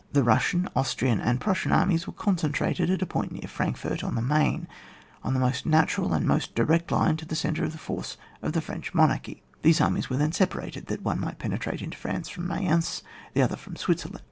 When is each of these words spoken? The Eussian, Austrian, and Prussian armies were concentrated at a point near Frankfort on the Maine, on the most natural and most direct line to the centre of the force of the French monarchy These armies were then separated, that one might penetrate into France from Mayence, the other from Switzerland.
The 0.13 0.23
Eussian, 0.23 0.67
Austrian, 0.75 1.21
and 1.21 1.39
Prussian 1.39 1.71
armies 1.71 2.07
were 2.07 2.13
concentrated 2.13 2.89
at 2.89 3.03
a 3.03 3.05
point 3.05 3.31
near 3.33 3.47
Frankfort 3.47 4.03
on 4.03 4.15
the 4.15 4.21
Maine, 4.23 4.67
on 5.23 5.35
the 5.35 5.39
most 5.39 5.67
natural 5.67 6.11
and 6.15 6.25
most 6.25 6.55
direct 6.55 6.91
line 6.91 7.17
to 7.17 7.25
the 7.27 7.35
centre 7.35 7.63
of 7.63 7.71
the 7.71 7.77
force 7.77 8.17
of 8.41 8.53
the 8.53 8.61
French 8.61 8.95
monarchy 8.95 9.43
These 9.61 9.79
armies 9.79 10.09
were 10.09 10.17
then 10.17 10.31
separated, 10.31 10.87
that 10.87 11.03
one 11.03 11.19
might 11.19 11.37
penetrate 11.37 11.83
into 11.83 11.99
France 11.99 12.29
from 12.29 12.47
Mayence, 12.47 13.03
the 13.35 13.43
other 13.43 13.55
from 13.55 13.75
Switzerland. 13.75 14.19